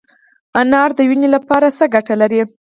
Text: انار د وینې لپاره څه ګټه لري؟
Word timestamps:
انار 0.59 0.89
د 0.97 0.99
وینې 1.09 1.29
لپاره 1.35 1.67
څه 1.77 1.85
ګټه 1.95 2.15
لري؟ 2.21 2.41